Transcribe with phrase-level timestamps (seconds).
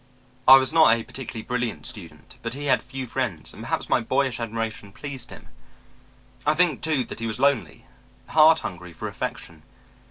[0.47, 3.99] I was not a particularly brilliant student, but he had few friends and perhaps my
[4.01, 5.47] boyish admiration pleased him.
[6.43, 7.85] I think, too, that he was lonely,
[8.29, 9.61] heart hungry for affection.